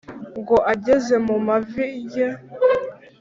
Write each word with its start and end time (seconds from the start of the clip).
ngo 0.39 0.55
angeze 0.71 1.13
mumavi 1.25 1.85
rye 2.03 2.27